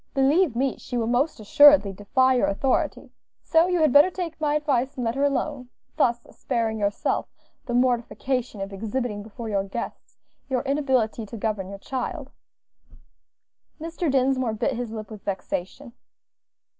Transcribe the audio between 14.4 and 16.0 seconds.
bit his lip with vexation.